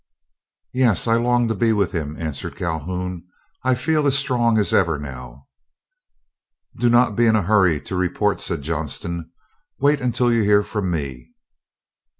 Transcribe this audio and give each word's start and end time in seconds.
"Yes, 0.73 1.05
I 1.05 1.13
long 1.15 1.47
to 1.47 1.53
be 1.53 1.73
with 1.73 1.91
him," 1.91 2.15
answered 2.17 2.55
Calhoun. 2.55 3.23
"I 3.63 3.75
feel 3.75 4.07
as 4.07 4.17
strong 4.17 4.57
as 4.57 4.73
ever 4.73 4.97
now." 4.97 5.43
"Do 6.75 6.89
not 6.89 7.15
be 7.15 7.27
in 7.27 7.35
a 7.35 7.43
hurry 7.43 7.79
to 7.81 7.95
report," 7.95 8.41
said 8.41 8.63
Johnston. 8.63 9.29
"Wait 9.79 10.01
until 10.01 10.33
you 10.33 10.41
hear 10.41 10.63
from 10.63 10.89
me." 10.89 11.35